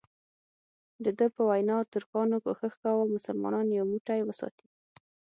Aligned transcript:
دده 1.05 1.25
په 1.35 1.41
وینا 1.49 1.77
ترکانو 1.93 2.37
کوښښ 2.45 2.73
کاوه 2.83 3.05
مسلمانان 3.15 3.67
یو 3.69 3.85
موټی 3.91 4.19
وساتي. 4.23 4.67